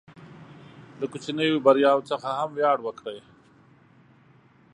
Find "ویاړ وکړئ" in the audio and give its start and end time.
2.57-3.19